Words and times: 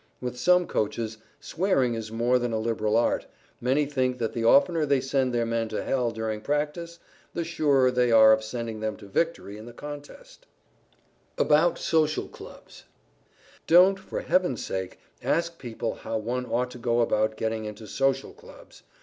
With 0.19 0.35
some 0.39 0.65
Coaches, 0.65 1.19
swearing 1.39 1.93
is 1.93 2.11
more 2.11 2.39
than 2.39 2.51
a 2.51 2.57
liberal 2.57 2.97
art; 2.97 3.27
many 3.59 3.85
think 3.85 4.17
that 4.17 4.33
the 4.33 4.43
oftener 4.43 4.83
they 4.83 4.99
send 4.99 5.31
their 5.31 5.45
men 5.45 5.67
to 5.69 5.83
Hell 5.83 6.09
during 6.09 6.41
practice, 6.41 6.97
the 7.35 7.43
surer 7.43 7.91
they 7.91 8.11
are 8.11 8.33
of 8.33 8.43
sending 8.43 8.79
them 8.79 8.97
to 8.97 9.05
Victory 9.05 9.57
in 9.59 9.67
the 9.67 9.73
contest. 9.73 10.47
[Sidenote: 11.37 11.45
ABOUT 11.45 11.77
SOCIAL 11.77 12.27
CLUBS] 12.29 12.83
Don't, 13.67 13.99
for 13.99 14.21
Heaven's 14.21 14.65
sake, 14.65 14.97
ask 15.21 15.59
people 15.59 15.93
how 15.97 16.17
one 16.17 16.47
ought 16.47 16.71
to 16.71 16.79
go 16.79 17.01
about 17.01 17.37
getting 17.37 17.65
into 17.65 17.85
Social 17.85 18.33
clubs. 18.33 18.81